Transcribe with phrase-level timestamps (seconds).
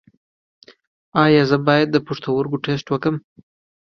[1.23, 3.15] ایا زه باید د پښتورګو ټسټ وکړم؟